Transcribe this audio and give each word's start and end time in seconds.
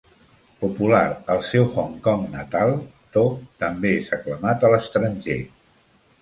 Popular 0.61 1.01
al 1.33 1.41
seu 1.49 1.67
Hong 1.81 1.93
Kong 2.07 2.23
natal, 2.31 2.73
To 3.19 3.23
també 3.65 3.93
és 3.99 4.09
aclamat 4.19 4.67
a 4.67 4.73
l'estranger. 4.75 5.39